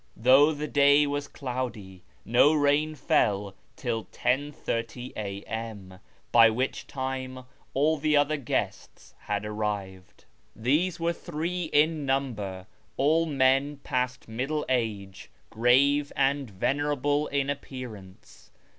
[0.17, 5.99] Though the day was cloudy, no rain fell till 10.30 A.M.,
[6.31, 7.41] by which time
[7.75, 10.25] all the other guests had arrived.
[10.55, 12.65] These were three in number,
[12.97, 18.49] all men past middle age, grave and venerable in appearance.